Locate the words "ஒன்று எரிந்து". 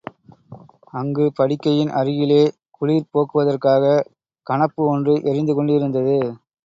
4.85-5.55